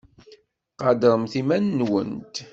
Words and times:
Qadremt 0.81 1.33
iman-nwent. 1.41 2.35